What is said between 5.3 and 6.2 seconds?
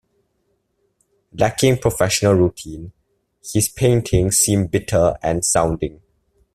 sounding.